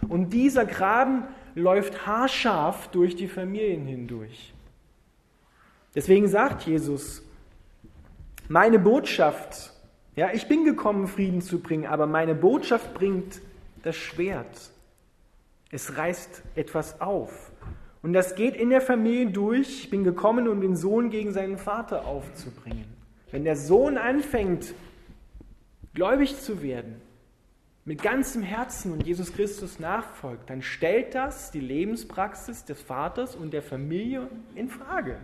Und 0.10 0.32
dieser 0.34 0.66
Graben 0.66 1.24
läuft 1.56 2.06
haarscharf 2.06 2.88
durch 2.90 3.16
die 3.16 3.28
Familien 3.28 3.86
hindurch. 3.86 4.54
Deswegen 5.96 6.28
sagt 6.28 6.64
Jesus, 6.64 7.24
meine 8.48 8.80
Botschaft, 8.80 9.72
ja, 10.16 10.32
ich 10.34 10.48
bin 10.48 10.66
gekommen, 10.66 11.08
Frieden 11.08 11.42
zu 11.42 11.60
bringen, 11.60 11.86
aber 11.86 12.08
meine 12.08 12.36
Botschaft 12.36 12.94
bringt 12.94 13.42
das 13.84 13.96
Schwert. 13.96 14.72
Es 15.72 15.98
reißt 15.98 16.44
etwas 16.56 17.02
auf. 17.02 17.52
Und 18.02 18.14
das 18.14 18.36
geht 18.36 18.56
in 18.56 18.70
der 18.70 18.82
Familie 18.82 19.28
durch. 19.28 19.84
Ich 19.84 19.90
bin 19.90 20.04
gekommen, 20.04 20.48
um 20.48 20.62
den 20.62 20.76
Sohn 20.76 21.10
gegen 21.10 21.32
seinen 21.32 21.58
Vater 21.58 22.06
aufzubringen. 22.06 22.86
Wenn 23.32 23.44
der 23.44 23.56
Sohn 23.56 23.98
anfängt, 23.98 24.74
gläubig 25.94 26.40
zu 26.40 26.62
werden, 26.62 27.02
mit 27.86 28.02
ganzem 28.02 28.44
Herzen 28.44 28.94
und 28.94 29.06
Jesus 29.06 29.34
Christus 29.34 29.80
nachfolgt, 29.80 30.50
dann 30.50 30.62
stellt 30.62 31.16
das 31.16 31.52
die 31.52 31.60
Lebenspraxis 31.60 32.64
des 32.64 32.82
Vaters 32.82 33.36
und 33.36 33.52
der 33.52 33.62
Familie 33.62 34.30
in 34.56 34.70
Frage. 34.70 35.18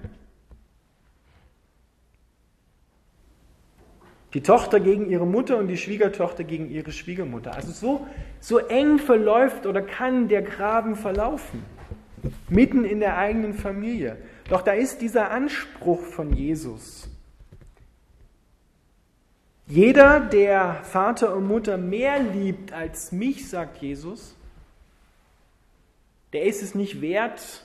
Die 4.34 4.42
Tochter 4.42 4.80
gegen 4.80 5.10
ihre 5.10 5.26
Mutter 5.26 5.58
und 5.58 5.68
die 5.68 5.78
Schwiegertochter 5.78 6.44
gegen 6.44 6.70
ihre 6.70 6.92
Schwiegermutter. 6.92 7.56
Also 7.56 7.72
so, 7.72 8.08
so 8.40 8.60
eng 8.60 9.00
verläuft 9.00 9.66
oder 9.66 9.82
kann 9.82 10.28
der 10.28 10.44
Graben 10.44 10.96
verlaufen. 10.96 11.64
Mitten 12.50 12.84
in 12.84 13.00
der 13.00 13.18
eigenen 13.18 13.54
Familie. 13.54 14.18
Doch 14.50 14.62
da 14.62 14.74
ist 14.74 15.02
dieser 15.02 15.32
Anspruch 15.32 16.02
von 16.02 16.34
Jesus. 16.34 17.09
Jeder, 19.72 20.20
der 20.20 20.82
Vater 20.84 21.36
und 21.36 21.48
Mutter 21.48 21.78
mehr 21.78 22.20
liebt 22.20 22.74
als 22.74 23.12
mich, 23.12 23.48
sagt 23.48 23.78
Jesus, 23.84 24.36
der 26.34 26.46
ist 26.46 26.64
es 26.64 26.74
nicht 26.74 27.02
wert, 27.02 27.64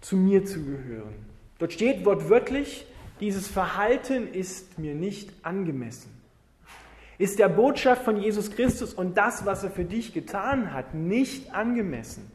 zu 0.00 0.16
mir 0.16 0.46
zu 0.46 0.64
gehören. 0.64 1.14
Dort 1.58 1.74
steht 1.74 2.06
wortwörtlich, 2.06 2.86
dieses 3.20 3.48
Verhalten 3.48 4.32
ist 4.32 4.78
mir 4.78 4.94
nicht 4.94 5.30
angemessen. 5.42 6.10
Ist 7.18 7.38
der 7.38 7.50
Botschaft 7.50 8.02
von 8.02 8.16
Jesus 8.16 8.50
Christus 8.50 8.94
und 8.94 9.18
das, 9.18 9.44
was 9.44 9.62
er 9.62 9.70
für 9.70 9.84
dich 9.84 10.14
getan 10.14 10.72
hat, 10.72 10.94
nicht 10.94 11.54
angemessen? 11.54 12.32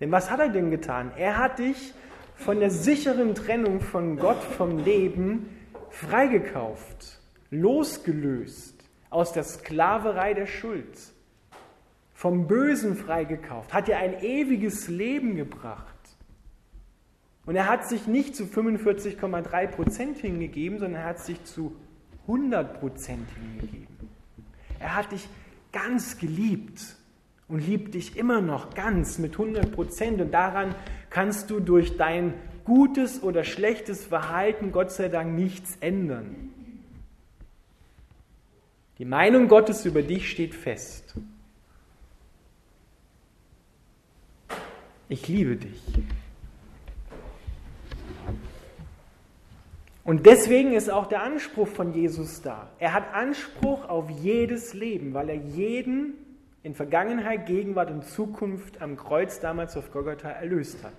Denn 0.00 0.10
was 0.10 0.30
hat 0.30 0.40
er 0.40 0.48
denn 0.48 0.70
getan? 0.70 1.12
Er 1.18 1.36
hat 1.36 1.58
dich 1.58 1.92
von 2.36 2.58
der 2.58 2.70
sicheren 2.70 3.34
Trennung 3.34 3.82
von 3.82 4.16
Gott, 4.16 4.42
vom 4.42 4.78
Leben, 4.78 5.59
freigekauft, 5.90 7.20
losgelöst 7.50 8.74
aus 9.10 9.32
der 9.32 9.44
Sklaverei 9.44 10.34
der 10.34 10.46
Schuld, 10.46 10.98
vom 12.14 12.46
Bösen 12.46 12.96
freigekauft, 12.96 13.72
hat 13.72 13.88
dir 13.88 13.98
ein 13.98 14.22
ewiges 14.22 14.88
Leben 14.88 15.36
gebracht. 15.36 15.86
Und 17.46 17.56
er 17.56 17.68
hat 17.68 17.88
sich 17.88 18.06
nicht 18.06 18.36
zu 18.36 18.44
45,3 18.44 19.66
Prozent 19.68 20.18
hingegeben, 20.18 20.78
sondern 20.78 21.02
er 21.02 21.08
hat 21.08 21.20
sich 21.20 21.42
zu 21.44 21.74
100 22.22 22.78
Prozent 22.78 23.28
hingegeben. 23.30 23.88
Er 24.78 24.94
hat 24.94 25.12
dich 25.12 25.28
ganz 25.72 26.18
geliebt 26.18 26.96
und 27.48 27.66
liebt 27.66 27.94
dich 27.94 28.16
immer 28.16 28.40
noch 28.40 28.74
ganz 28.74 29.18
mit 29.18 29.32
100 29.32 29.72
Prozent. 29.72 30.20
Und 30.20 30.30
daran 30.32 30.74
kannst 31.08 31.50
du 31.50 31.58
durch 31.58 31.96
dein 31.96 32.34
gutes 32.64 33.22
oder 33.22 33.44
schlechtes 33.44 34.04
Verhalten 34.04 34.72
Gott 34.72 34.92
sei 34.92 35.08
Dank 35.08 35.34
nichts 35.34 35.76
ändern. 35.80 36.50
Die 38.98 39.04
Meinung 39.04 39.48
Gottes 39.48 39.86
über 39.86 40.02
dich 40.02 40.30
steht 40.30 40.54
fest. 40.54 41.14
Ich 45.08 45.26
liebe 45.26 45.56
dich. 45.56 45.82
Und 50.04 50.26
deswegen 50.26 50.72
ist 50.72 50.90
auch 50.90 51.06
der 51.06 51.22
Anspruch 51.22 51.68
von 51.68 51.94
Jesus 51.94 52.42
da. 52.42 52.68
Er 52.78 52.92
hat 52.92 53.14
Anspruch 53.14 53.88
auf 53.88 54.10
jedes 54.10 54.74
Leben, 54.74 55.14
weil 55.14 55.28
er 55.28 55.36
jeden 55.36 56.14
in 56.62 56.74
Vergangenheit, 56.74 57.46
Gegenwart 57.46 57.90
und 57.90 58.04
Zukunft 58.04 58.82
am 58.82 58.96
Kreuz 58.96 59.40
damals 59.40 59.76
auf 59.76 59.92
Golgatha 59.92 60.30
erlöst 60.30 60.84
hat. 60.84 60.92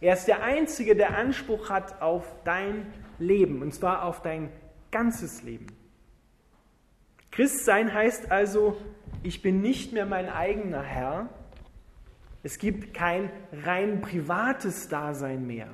Er 0.00 0.14
ist 0.14 0.26
der 0.26 0.42
Einzige, 0.42 0.96
der 0.96 1.16
Anspruch 1.16 1.70
hat 1.70 2.02
auf 2.02 2.24
dein 2.44 2.86
Leben, 3.18 3.62
und 3.62 3.72
zwar 3.74 4.04
auf 4.04 4.22
dein 4.22 4.50
ganzes 4.90 5.42
Leben. 5.42 5.66
Christsein 7.30 7.92
heißt 7.92 8.30
also, 8.30 8.76
ich 9.22 9.42
bin 9.42 9.60
nicht 9.60 9.92
mehr 9.92 10.06
mein 10.06 10.28
eigener 10.28 10.82
Herr. 10.82 11.28
Es 12.42 12.58
gibt 12.58 12.94
kein 12.94 13.30
rein 13.64 14.02
privates 14.02 14.88
Dasein 14.88 15.46
mehr. 15.46 15.68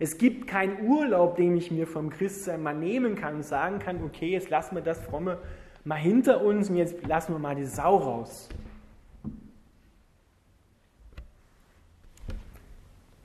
Es 0.00 0.18
gibt 0.18 0.46
keinen 0.46 0.86
Urlaub, 0.86 1.36
den 1.36 1.56
ich 1.56 1.70
mir 1.70 1.86
vom 1.86 2.10
Christsein 2.10 2.62
mal 2.62 2.74
nehmen 2.74 3.16
kann 3.16 3.36
und 3.36 3.44
sagen 3.44 3.78
kann, 3.78 4.02
okay, 4.04 4.28
jetzt 4.28 4.50
lassen 4.50 4.74
wir 4.74 4.82
das 4.82 5.00
Fromme 5.00 5.38
mal 5.84 5.96
hinter 5.96 6.44
uns 6.44 6.68
und 6.70 6.76
jetzt 6.76 7.06
lassen 7.06 7.32
wir 7.32 7.38
mal 7.38 7.54
die 7.56 7.64
Sau 7.64 7.96
raus. 7.96 8.48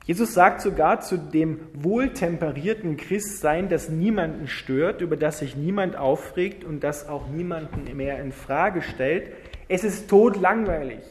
Jesus 0.04 0.34
sagt 0.34 0.60
sogar 0.60 1.00
zu 1.00 1.16
dem 1.16 1.60
wohltemperierten 1.72 2.98
Christsein, 2.98 3.70
das 3.70 3.88
niemanden 3.88 4.48
stört, 4.48 5.00
über 5.00 5.16
das 5.16 5.38
sich 5.38 5.56
niemand 5.56 5.96
aufregt 5.96 6.62
und 6.62 6.84
das 6.84 7.08
auch 7.08 7.28
niemanden 7.28 7.96
mehr 7.96 8.20
in 8.20 8.30
Frage 8.30 8.82
stellt, 8.82 9.32
es 9.66 9.82
ist 9.82 10.10
todlangweilig. 10.10 11.02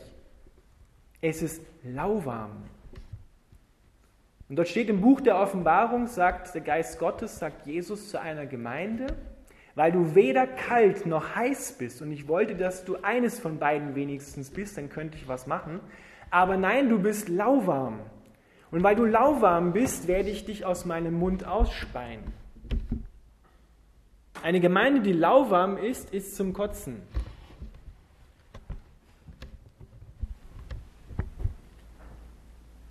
Es 1.22 1.42
ist 1.42 1.62
lauwarm. 1.84 2.52
Und 4.48 4.58
dort 4.58 4.68
steht 4.68 4.90
im 4.90 5.02
Buch 5.02 5.22
der 5.22 5.40
Offenbarung, 5.40 6.06
sagt 6.06 6.54
der 6.54 6.62
Geist 6.62 7.00
Gottes, 7.00 7.40
sagt 7.40 7.66
Jesus 7.66 8.10
zu 8.10 8.22
einer 8.22 8.46
Gemeinde, 8.46 9.08
weil 9.74 9.92
du 9.92 10.14
weder 10.14 10.46
kalt 10.46 11.08
noch 11.08 11.36
heiß 11.36 11.80
bist, 11.80 12.04
und 12.04 12.12
ich 12.12 12.28
wollte, 12.28 12.54
dass 12.54 12.86
du 12.86 12.98
eines 13.02 13.40
von 13.40 13.58
beiden 13.58 13.96
wenigstens 13.96 14.52
bist, 14.52 14.78
dann 14.78 14.90
könnte 14.90 15.18
ich 15.18 15.28
was 15.28 15.48
machen, 15.48 15.80
aber 16.30 16.58
nein, 16.58 16.90
du 16.90 17.00
bist 17.00 17.28
lauwarm. 17.28 18.02
Und 18.74 18.82
weil 18.82 18.96
du 18.96 19.06
lauwarm 19.06 19.72
bist, 19.72 20.08
werde 20.08 20.32
ich 20.32 20.46
dich 20.46 20.66
aus 20.66 20.84
meinem 20.84 21.14
Mund 21.14 21.46
ausspeien. 21.46 22.22
Eine 24.42 24.60
Gemeinde, 24.60 25.02
die 25.02 25.14
lauwarm 25.14 25.78
ist, 25.78 26.12
ist 26.12 26.36
zum 26.36 26.54
Kotzen. 26.54 27.04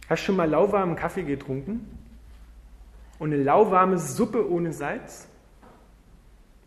Hast 0.08 0.22
du 0.22 0.26
schon 0.26 0.36
mal 0.36 0.48
lauwarmen 0.48 0.94
Kaffee 0.94 1.24
getrunken? 1.24 1.98
Und 3.18 3.32
eine 3.32 3.42
lauwarme 3.42 3.98
Suppe 3.98 4.48
ohne 4.48 4.72
Salz? 4.72 5.26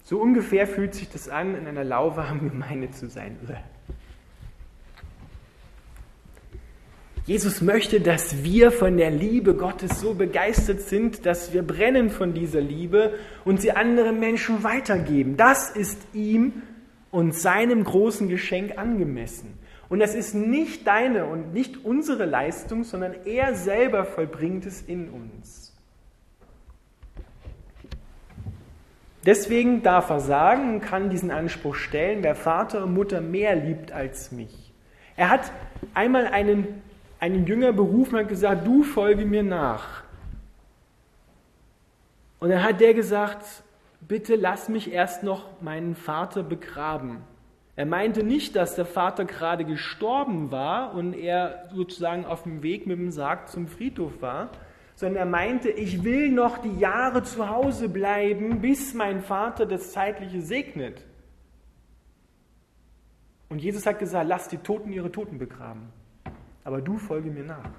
So 0.03 0.19
ungefähr 0.19 0.67
fühlt 0.67 0.93
sich 0.93 1.09
das 1.09 1.29
an, 1.29 1.55
in 1.55 1.67
einer 1.67 1.85
lauwarmen 1.85 2.49
Gemeinde 2.49 2.91
zu 2.91 3.07
sein. 3.07 3.37
Jesus 7.25 7.61
möchte, 7.61 8.01
dass 8.01 8.43
wir 8.43 8.71
von 8.71 8.97
der 8.97 9.09
Liebe 9.09 9.55
Gottes 9.55 9.99
so 9.99 10.13
begeistert 10.13 10.81
sind, 10.81 11.25
dass 11.25 11.53
wir 11.53 11.63
brennen 11.63 12.11
von 12.11 12.35
dieser 12.35 12.61
Liebe 12.61 13.15
und 13.43 13.59
sie 13.59 13.71
anderen 13.71 14.19
Menschen 14.19 14.63
weitergeben. 14.63 15.35
Das 15.35 15.71
ist 15.71 15.99
ihm 16.13 16.61
und 17.09 17.33
seinem 17.33 17.83
großen 17.83 18.29
Geschenk 18.29 18.77
angemessen. 18.77 19.57
Und 19.89 19.99
das 19.99 20.13
ist 20.13 20.35
nicht 20.35 20.85
deine 20.85 21.25
und 21.25 21.51
nicht 21.51 21.83
unsere 21.83 22.25
Leistung, 22.25 22.83
sondern 22.83 23.15
er 23.25 23.55
selber 23.55 24.05
vollbringt 24.05 24.67
es 24.67 24.83
in 24.83 25.09
uns. 25.09 25.73
Deswegen 29.25 29.81
darf 29.81 30.11
er 30.11 30.19
sagen 30.19 30.75
und 30.75 30.81
kann 30.81 31.09
diesen 31.09 31.31
Anspruch 31.31 31.73
stellen, 31.73 32.19
wer 32.21 32.35
Vater 32.35 32.83
und 32.83 32.93
Mutter 32.93 33.21
mehr 33.21 33.55
liebt 33.55 33.91
als 33.91 34.31
mich. 34.31 34.71
Er 35.17 35.29
hat 35.29 35.51
einmal 35.95 36.27
einen 36.27 36.83
einen 37.19 37.45
Jünger 37.45 37.73
berufen 37.73 38.15
und 38.15 38.21
hat 38.21 38.29
gesagt, 38.29 38.65
du 38.67 38.83
folge 38.83 39.25
mir 39.25 39.43
nach. 39.43 40.03
Und 42.39 42.49
dann 42.49 42.63
hat 42.63 42.81
der 42.81 42.93
gesagt, 42.93 43.45
bitte 44.01 44.35
lass 44.35 44.69
mich 44.69 44.91
erst 44.91 45.23
noch 45.23 45.61
meinen 45.61 45.95
Vater 45.95 46.43
begraben. 46.43 47.21
Er 47.75 47.85
meinte 47.85 48.23
nicht, 48.23 48.55
dass 48.55 48.75
der 48.75 48.85
Vater 48.85 49.25
gerade 49.25 49.65
gestorben 49.65 50.51
war 50.51 50.93
und 50.93 51.13
er 51.13 51.69
sozusagen 51.73 52.25
auf 52.25 52.43
dem 52.43 52.63
Weg 52.63 52.87
mit 52.87 52.97
dem 52.97 53.11
Sarg 53.11 53.49
zum 53.49 53.67
Friedhof 53.67 54.21
war, 54.21 54.49
sondern 54.95 55.17
er 55.17 55.25
meinte, 55.25 55.69
ich 55.69 56.03
will 56.05 56.31
noch 56.31 56.57
die 56.57 56.79
Jahre 56.79 57.23
zu 57.23 57.49
Hause 57.49 57.89
bleiben, 57.89 58.61
bis 58.61 58.93
mein 58.93 59.21
Vater 59.21 59.65
das 59.65 59.91
Zeitliche 59.91 60.41
segnet. 60.41 61.03
Und 63.49 63.59
Jesus 63.59 63.85
hat 63.85 63.99
gesagt, 63.99 64.27
lass 64.27 64.47
die 64.47 64.57
Toten 64.57 64.93
ihre 64.93 65.11
Toten 65.11 65.37
begraben, 65.37 65.89
aber 66.65 66.81
du 66.81 66.97
folge 66.97 67.29
mir 67.29 67.43
nach. 67.43 67.69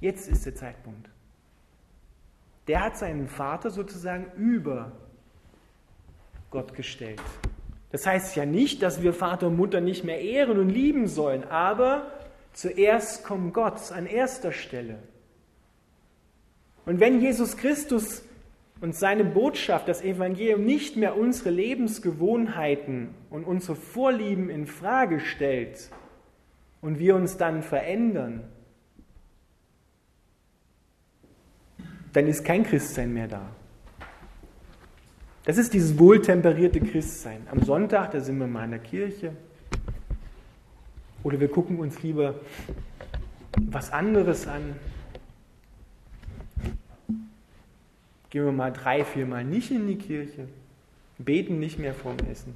Jetzt 0.00 0.26
ist 0.28 0.46
der 0.46 0.56
Zeitpunkt. 0.56 1.08
Der 2.66 2.82
hat 2.82 2.96
seinen 2.96 3.28
Vater 3.28 3.70
sozusagen 3.70 4.32
über 4.36 4.92
Gott 6.50 6.74
gestellt. 6.74 7.20
Das 7.92 8.06
heißt 8.06 8.36
ja 8.36 8.46
nicht, 8.46 8.82
dass 8.82 9.02
wir 9.02 9.12
Vater 9.12 9.48
und 9.48 9.56
Mutter 9.56 9.80
nicht 9.80 10.04
mehr 10.04 10.20
ehren 10.20 10.58
und 10.58 10.70
lieben 10.70 11.06
sollen, 11.06 11.44
aber 11.44 12.10
zuerst 12.52 13.24
kommt 13.24 13.52
Gott 13.52 13.92
an 13.92 14.06
erster 14.06 14.52
Stelle. 14.52 14.98
Und 16.86 17.00
wenn 17.00 17.20
Jesus 17.20 17.56
Christus 17.56 18.22
und 18.80 18.96
seine 18.96 19.24
Botschaft, 19.24 19.88
das 19.88 20.02
Evangelium, 20.02 20.64
nicht 20.64 20.96
mehr 20.96 21.18
unsere 21.18 21.50
Lebensgewohnheiten 21.50 23.10
und 23.28 23.44
unsere 23.44 23.76
Vorlieben 23.76 24.48
in 24.48 24.66
Frage 24.66 25.20
stellt 25.20 25.90
und 26.80 26.98
wir 26.98 27.14
uns 27.14 27.36
dann 27.36 27.62
verändern, 27.62 28.44
dann 32.12 32.26
ist 32.26 32.44
kein 32.44 32.64
Christsein 32.64 33.12
mehr 33.12 33.28
da. 33.28 33.42
Das 35.44 35.58
ist 35.58 35.72
dieses 35.72 35.98
wohltemperierte 35.98 36.80
Christsein. 36.80 37.46
Am 37.50 37.62
Sonntag, 37.62 38.12
da 38.12 38.20
sind 38.20 38.38
wir 38.38 38.46
mal 38.46 38.64
in 38.64 38.70
der 38.72 38.80
Kirche. 38.80 39.32
Oder 41.22 41.40
wir 41.40 41.48
gucken 41.48 41.78
uns 41.78 42.02
lieber 42.02 42.34
was 43.56 43.92
anderes 43.92 44.46
an. 44.46 44.76
Gehen 48.30 48.44
wir 48.44 48.52
mal 48.52 48.72
drei, 48.72 49.04
vier 49.04 49.26
Mal 49.26 49.44
nicht 49.44 49.70
in 49.70 49.86
die 49.86 49.96
Kirche. 49.96 50.46
Beten 51.18 51.58
nicht 51.58 51.78
mehr 51.78 51.94
vorm 51.94 52.16
Essen. 52.30 52.54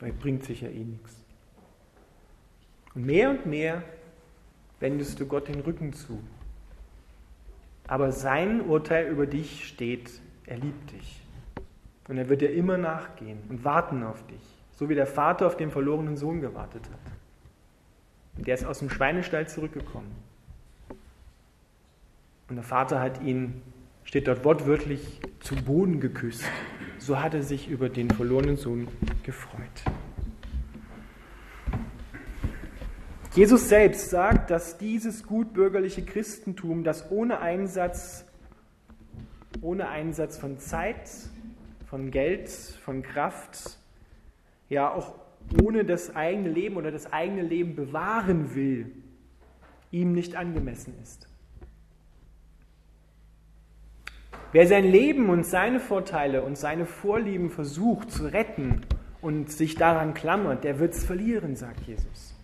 Weil 0.00 0.12
bringt 0.12 0.44
sich 0.44 0.60
ja 0.60 0.68
eh 0.68 0.84
nichts. 0.84 1.16
Und 2.94 3.06
mehr 3.06 3.30
und 3.30 3.46
mehr 3.46 3.82
wendest 4.80 5.18
du 5.20 5.26
Gott 5.26 5.48
den 5.48 5.60
Rücken 5.60 5.92
zu. 5.92 6.20
Aber 7.86 8.12
sein 8.12 8.60
Urteil 8.60 9.08
über 9.08 9.26
dich 9.26 9.66
steht, 9.66 10.10
er 10.46 10.58
liebt 10.58 10.92
dich. 10.92 11.22
Und 12.06 12.18
er 12.18 12.28
wird 12.28 12.40
dir 12.40 12.52
immer 12.52 12.78
nachgehen 12.78 13.38
und 13.48 13.64
warten 13.64 14.02
auf 14.02 14.26
dich, 14.26 14.42
so 14.72 14.88
wie 14.88 14.94
der 14.94 15.06
Vater 15.06 15.46
auf 15.46 15.56
den 15.56 15.70
verlorenen 15.70 16.16
Sohn 16.16 16.40
gewartet 16.40 16.84
hat. 16.84 17.12
Und 18.36 18.46
der 18.46 18.54
ist 18.54 18.64
aus 18.64 18.78
dem 18.78 18.88
Schweinestall 18.88 19.48
zurückgekommen. 19.48 20.10
Und 22.48 22.56
der 22.56 22.64
Vater 22.64 23.00
hat 23.00 23.20
ihn, 23.22 23.60
steht 24.04 24.26
dort 24.26 24.44
wortwörtlich, 24.44 25.20
zu 25.40 25.56
Boden 25.56 26.00
geküsst. 26.00 26.44
So 26.98 27.20
hat 27.20 27.34
er 27.34 27.42
sich 27.42 27.68
über 27.68 27.88
den 27.88 28.10
verlorenen 28.10 28.56
Sohn 28.56 28.88
gefreut. 29.22 29.62
Jesus 33.34 33.68
selbst 33.68 34.10
sagt, 34.10 34.50
dass 34.50 34.78
dieses 34.78 35.24
gutbürgerliche 35.24 36.02
Christentum, 36.04 36.82
das 36.82 37.10
ohne 37.10 37.38
Einsatz, 37.38 38.24
ohne 39.60 39.88
Einsatz 39.88 40.38
von 40.38 40.58
Zeit, 40.58 41.08
von 41.86 42.10
Geld, 42.10 42.48
von 42.48 43.02
Kraft, 43.02 43.78
ja 44.68 44.92
auch 44.92 45.14
ohne 45.62 45.84
das 45.84 46.16
eigene 46.16 46.48
Leben 46.48 46.76
oder 46.76 46.90
das 46.90 47.12
eigene 47.12 47.42
Leben 47.42 47.76
bewahren 47.76 48.54
will, 48.54 48.90
ihm 49.90 50.12
nicht 50.12 50.34
angemessen 50.34 50.94
ist. 51.02 51.27
Wer 54.50 54.66
sein 54.66 54.84
Leben 54.84 55.28
und 55.28 55.44
seine 55.44 55.78
Vorteile 55.78 56.42
und 56.42 56.56
seine 56.56 56.86
Vorlieben 56.86 57.50
versucht 57.50 58.10
zu 58.10 58.24
retten 58.24 58.80
und 59.20 59.52
sich 59.52 59.74
daran 59.74 60.14
klammert, 60.14 60.64
der 60.64 60.78
wird 60.78 60.94
es 60.94 61.04
verlieren, 61.04 61.54
sagt 61.54 61.86
Jesus. 61.86 62.34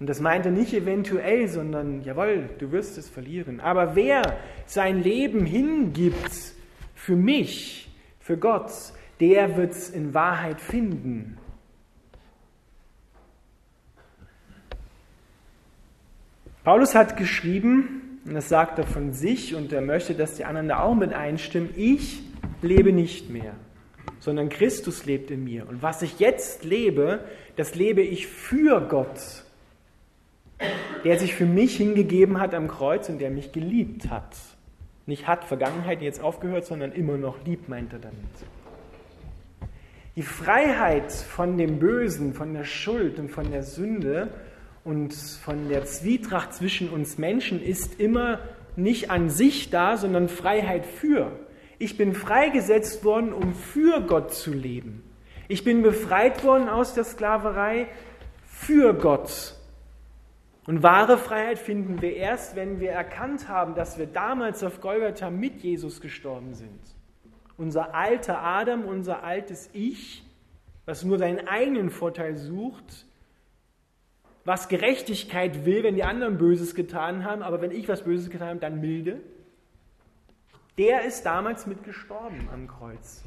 Und 0.00 0.08
das 0.08 0.20
meinte 0.20 0.50
nicht 0.50 0.72
eventuell, 0.72 1.48
sondern 1.48 2.02
jawohl, 2.02 2.48
du 2.58 2.72
wirst 2.72 2.96
es 2.96 3.08
verlieren. 3.10 3.60
Aber 3.60 3.94
wer 3.94 4.22
sein 4.66 5.02
Leben 5.02 5.44
hingibt 5.44 6.54
für 6.94 7.16
mich, 7.16 7.94
für 8.20 8.38
Gott, 8.38 8.70
der 9.20 9.56
wird 9.56 9.72
es 9.72 9.90
in 9.90 10.14
Wahrheit 10.14 10.60
finden. 10.60 11.38
Paulus 16.64 16.94
hat 16.94 17.18
geschrieben, 17.18 18.03
und 18.24 18.34
das 18.34 18.48
sagt 18.48 18.78
er 18.78 18.86
von 18.86 19.12
sich, 19.12 19.54
und 19.54 19.72
er 19.72 19.82
möchte, 19.82 20.14
dass 20.14 20.34
die 20.34 20.44
anderen 20.44 20.68
da 20.68 20.80
auch 20.80 20.94
mit 20.94 21.12
einstimmen, 21.12 21.70
ich 21.76 22.22
lebe 22.62 22.92
nicht 22.92 23.30
mehr, 23.30 23.54
sondern 24.20 24.48
Christus 24.48 25.04
lebt 25.04 25.30
in 25.30 25.44
mir. 25.44 25.68
Und 25.68 25.82
was 25.82 26.02
ich 26.02 26.18
jetzt 26.18 26.64
lebe, 26.64 27.20
das 27.56 27.74
lebe 27.74 28.02
ich 28.02 28.26
für 28.26 28.80
Gott 28.80 29.44
der 31.04 31.18
sich 31.18 31.34
für 31.34 31.46
mich 31.46 31.76
hingegeben 31.76 32.40
hat 32.40 32.54
am 32.54 32.68
Kreuz 32.68 33.08
und 33.08 33.18
der 33.18 33.30
mich 33.30 33.52
geliebt 33.52 34.10
hat. 34.10 34.34
Nicht 35.06 35.26
hat 35.26 35.44
Vergangenheit 35.44 36.00
jetzt 36.00 36.20
aufgehört, 36.20 36.64
sondern 36.64 36.92
immer 36.92 37.18
noch 37.18 37.44
liebt, 37.44 37.68
meint 37.68 37.92
er 37.92 37.98
damit. 37.98 38.16
Die 40.16 40.22
Freiheit 40.22 41.12
von 41.12 41.58
dem 41.58 41.78
Bösen, 41.78 42.32
von 42.32 42.54
der 42.54 42.64
Schuld 42.64 43.18
und 43.18 43.30
von 43.30 43.50
der 43.50 43.64
Sünde 43.64 44.28
und 44.84 45.14
von 45.14 45.68
der 45.68 45.84
Zwietracht 45.84 46.54
zwischen 46.54 46.90
uns 46.90 47.18
Menschen 47.18 47.62
ist 47.62 47.98
immer 47.98 48.40
nicht 48.76 49.10
an 49.10 49.30
sich 49.30 49.70
da, 49.70 49.96
sondern 49.96 50.28
Freiheit 50.28 50.86
für. 50.86 51.32
Ich 51.78 51.96
bin 51.96 52.14
freigesetzt 52.14 53.04
worden, 53.04 53.32
um 53.32 53.54
für 53.54 54.00
Gott 54.02 54.32
zu 54.32 54.52
leben. 54.52 55.02
Ich 55.48 55.64
bin 55.64 55.82
befreit 55.82 56.44
worden 56.44 56.68
aus 56.68 56.94
der 56.94 57.04
Sklaverei 57.04 57.88
für 58.46 58.94
Gott 58.94 59.56
und 60.66 60.82
wahre 60.82 61.18
Freiheit 61.18 61.58
finden 61.58 62.00
wir 62.00 62.16
erst, 62.16 62.56
wenn 62.56 62.80
wir 62.80 62.90
erkannt 62.90 63.48
haben, 63.48 63.74
dass 63.74 63.98
wir 63.98 64.06
damals 64.06 64.64
auf 64.64 64.80
Golgatha 64.80 65.30
mit 65.30 65.62
Jesus 65.62 66.00
gestorben 66.00 66.54
sind. 66.54 66.80
Unser 67.58 67.94
alter 67.94 68.42
Adam, 68.42 68.84
unser 68.84 69.22
altes 69.22 69.68
Ich, 69.74 70.24
was 70.86 71.04
nur 71.04 71.18
seinen 71.18 71.46
eigenen 71.46 71.90
Vorteil 71.90 72.36
sucht, 72.36 73.06
was 74.44 74.68
Gerechtigkeit 74.68 75.64
will, 75.64 75.82
wenn 75.82 75.94
die 75.94 76.04
anderen 76.04 76.38
Böses 76.38 76.74
getan 76.74 77.24
haben, 77.24 77.42
aber 77.42 77.60
wenn 77.60 77.70
ich 77.70 77.88
was 77.88 78.04
Böses 78.04 78.30
getan 78.30 78.48
habe, 78.48 78.60
dann 78.60 78.80
milde. 78.80 79.20
Der 80.76 81.04
ist 81.04 81.24
damals 81.24 81.66
mitgestorben 81.66 82.48
am 82.52 82.68
Kreuz. 82.68 83.22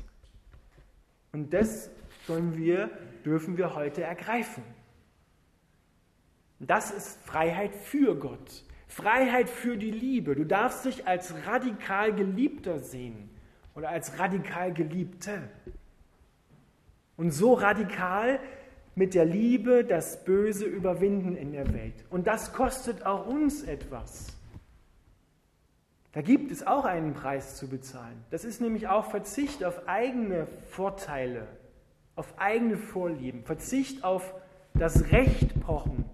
Und 1.31 1.53
das 1.53 1.89
sollen 2.25 2.57
wir, 2.57 2.89
dürfen 3.25 3.57
wir 3.57 3.73
heute 3.73 4.03
ergreifen. 4.03 4.63
Das 6.59 6.91
ist 6.91 7.19
Freiheit 7.25 7.75
für 7.75 8.15
Gott. 8.15 8.63
Freiheit 8.87 9.49
für 9.49 9.77
die 9.77 9.91
Liebe. 9.91 10.35
Du 10.35 10.43
darfst 10.43 10.85
dich 10.85 11.07
als 11.07 11.33
radikal 11.45 12.13
Geliebter 12.13 12.79
sehen 12.79 13.29
oder 13.75 13.89
als 13.89 14.17
radikal 14.17 14.73
Geliebte. 14.73 15.49
Und 17.15 17.31
so 17.31 17.53
radikal 17.53 18.39
mit 18.97 19.13
der 19.13 19.23
Liebe 19.23 19.85
das 19.85 20.25
Böse 20.25 20.65
überwinden 20.65 21.37
in 21.37 21.53
der 21.53 21.73
Welt. 21.73 22.03
Und 22.09 22.27
das 22.27 22.51
kostet 22.51 23.05
auch 23.05 23.25
uns 23.25 23.63
etwas. 23.63 24.27
Da 26.11 26.21
gibt 26.21 26.51
es 26.51 26.65
auch 26.65 26.83
einen 26.83 27.13
Preis 27.13 27.55
zu 27.55 27.69
bezahlen. 27.69 28.23
Das 28.31 28.43
ist 28.43 28.59
nämlich 28.59 28.89
auch 28.89 29.09
Verzicht 29.09 29.63
auf 29.63 29.87
eigene 29.87 30.47
Vorteile, 30.71 31.47
auf 32.15 32.33
eigene 32.37 32.77
Vorlieben, 32.77 33.43
Verzicht 33.43 34.03
auf 34.03 34.33
das 34.73 35.11
Recht 35.11 35.61
pochen 35.61 36.05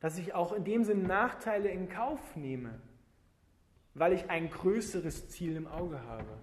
dass 0.00 0.16
ich 0.16 0.34
auch 0.34 0.52
in 0.52 0.64
dem 0.64 0.84
Sinne 0.84 1.06
Nachteile 1.06 1.68
in 1.68 1.88
Kauf 1.88 2.34
nehme, 2.34 2.80
weil 3.94 4.14
ich 4.14 4.30
ein 4.30 4.50
größeres 4.50 5.28
Ziel 5.28 5.56
im 5.56 5.66
Auge 5.66 6.02
habe. 6.04 6.38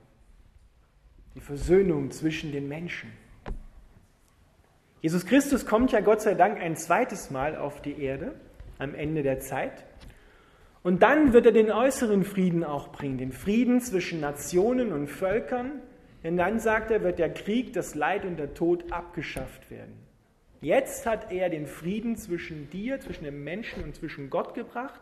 Die 1.34 1.42
Versöhnung 1.42 2.12
zwischen 2.12 2.52
den 2.52 2.68
Menschen. 2.68 3.12
Jesus 5.02 5.26
Christus 5.26 5.66
kommt 5.66 5.92
ja 5.92 6.00
Gott 6.00 6.22
sei 6.22 6.34
Dank 6.34 6.60
ein 6.60 6.76
zweites 6.76 7.30
Mal 7.30 7.56
auf 7.56 7.82
die 7.82 8.02
Erde 8.02 8.34
am 8.80 8.96
Ende 8.96 9.22
der 9.22 9.40
Zeit. 9.40 9.86
Und 10.82 11.04
dann 11.04 11.34
wird 11.34 11.46
er 11.46 11.52
den 11.52 11.72
äußeren 11.72 12.24
Frieden 12.24 12.64
auch 12.64 12.92
bringen, 12.92 13.18
den 13.18 13.32
Frieden 13.32 13.82
zwischen 13.82 14.20
Nationen 14.20 14.92
und 14.92 15.08
Völkern. 15.08 15.82
Denn 16.24 16.36
dann 16.36 16.60
sagt 16.60 16.92
er, 16.92 17.04
wird 17.04 17.20
der 17.20 17.34
Krieg, 17.34 17.74
das 17.74 17.94
Leid 17.94 18.26
und 18.26 18.38
der 18.38 18.54
Tod 18.54 18.92
abgeschafft 18.92 19.70
werden. 19.70 19.94
Jetzt 20.62 21.06
hat 21.06 21.32
er 21.32 21.50
den 21.50 21.68
Frieden 21.68 22.18
zwischen 22.18 22.70
dir, 22.72 23.00
zwischen 23.00 23.24
dem 23.24 23.44
Menschen 23.44 23.84
und 23.84 23.96
zwischen 23.96 24.30
Gott 24.30 24.56
gebracht. 24.56 25.00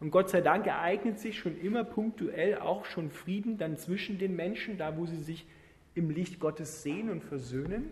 Und 0.00 0.10
Gott 0.10 0.30
sei 0.30 0.40
Dank 0.40 0.66
ereignet 0.66 1.18
sich 1.18 1.38
schon 1.38 1.60
immer 1.60 1.84
punktuell 1.84 2.58
auch 2.58 2.84
schon 2.86 3.10
Frieden 3.10 3.58
dann 3.58 3.76
zwischen 3.76 4.18
den 4.18 4.34
Menschen, 4.34 4.78
da 4.78 4.96
wo 4.96 5.06
sie 5.06 5.20
sich 5.20 5.46
im 5.94 6.10
Licht 6.10 6.40
Gottes 6.40 6.82
sehen 6.82 7.10
und 7.10 7.22
versöhnen. 7.22 7.90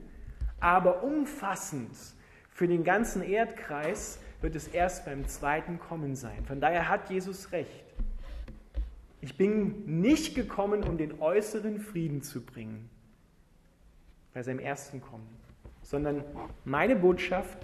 Aber 0.65 1.03
umfassend 1.03 1.95
Für 2.49 2.67
den 2.67 2.85
ganzen 2.85 3.23
Erdkreis 3.23 4.19
wird 4.41 4.57
es 4.57 4.67
erst 4.67 5.05
beim 5.05 5.29
zweiten 5.29 5.79
Kommen 5.79 6.17
sein. 6.17 6.43
Von 6.47 6.59
daher 6.59 6.89
hat 6.89 7.11
Jesus 7.11 7.53
recht. 7.53 7.85
Ich 9.21 9.37
bin 9.37 10.01
nicht 10.01 10.35
gekommen, 10.35 10.83
um 10.83 10.97
den 10.97 11.21
äußeren 11.21 11.81
Frieden 11.81 12.23
zu 12.23 12.41
bringen 12.41 12.89
bei 14.33 14.43
seinem 14.43 14.59
ersten 14.59 15.03
Kommen, 15.03 15.29
sondern 15.83 16.25
meine 16.65 16.97
Botschaft 16.97 17.59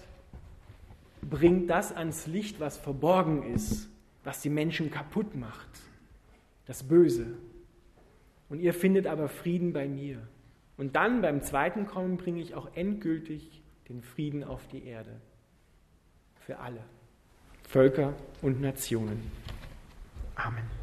bringt 1.22 1.70
das 1.70 1.96
ans 1.96 2.26
Licht, 2.26 2.60
was 2.60 2.76
verborgen 2.76 3.44
ist, 3.54 3.88
was 4.24 4.42
die 4.42 4.50
Menschen 4.50 4.90
kaputt 4.90 5.34
macht, 5.34 5.70
das 6.66 6.82
Böse. 6.82 7.28
Und 8.50 8.60
ihr 8.60 8.74
findet 8.74 9.06
aber 9.06 9.30
Frieden 9.30 9.72
bei 9.72 9.88
mir. 9.88 10.20
Und 10.80 10.96
dann 10.96 11.20
beim 11.20 11.42
zweiten 11.42 11.86
Kommen 11.86 12.16
bringe 12.16 12.40
ich 12.40 12.54
auch 12.54 12.74
endgültig 12.74 13.62
den 13.90 14.00
Frieden 14.00 14.42
auf 14.42 14.66
die 14.68 14.86
Erde. 14.86 15.20
Für 16.46 16.58
alle, 16.58 16.82
Völker 17.68 18.14
und 18.40 18.62
Nationen. 18.62 19.30
Amen. 20.36 20.79